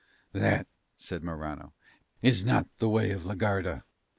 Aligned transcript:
"That," 0.33 0.65
said 0.97 1.23
Morano, 1.23 1.73
"is 2.23 2.43
not 2.43 2.67
the 2.79 2.89
way 2.89 3.11
of 3.11 3.23
la 3.23 3.35
Garda. 3.35 3.83